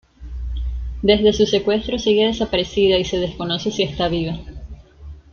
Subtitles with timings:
[1.03, 4.33] Desde su secuestro sigue desaparecida y se desconoce si está viva.